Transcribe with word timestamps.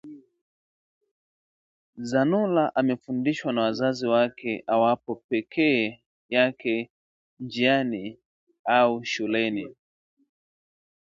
Zanura 2.09 2.65
amefundishwa 2.75 3.51
na 3.53 3.61
wazazi 3.61 4.07
wake 4.07 4.63
awapo 4.67 5.15
pekee 5.15 6.01
yake 6.29 6.91
njiani 7.39 8.19
au 8.65 9.03
shuleni 9.03 9.75